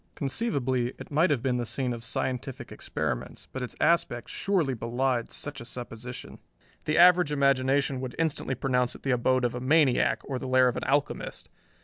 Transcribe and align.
Conceivably 0.15 0.95
it 0.97 1.11
might 1.11 1.29
have 1.29 1.43
been 1.43 1.57
the 1.57 1.63
scene 1.63 1.93
of 1.93 2.03
scientific 2.03 2.71
experiments, 2.71 3.47
but 3.53 3.61
its 3.61 3.75
aspect 3.79 4.29
surely 4.29 4.73
belied 4.73 5.31
such 5.31 5.61
a 5.61 5.63
supposition. 5.65 6.39
The 6.85 6.97
average 6.97 7.31
imagination 7.31 8.01
would 8.01 8.15
instantly 8.17 8.55
pronounce 8.55 8.95
it 8.95 9.03
the 9.03 9.11
abode 9.11 9.45
of 9.45 9.53
a 9.53 9.61
maniac, 9.61 10.21
or 10.23 10.39
the 10.39 10.47
lair 10.47 10.67
of 10.67 10.75
an 10.75 10.85
alchemist. 10.85 11.49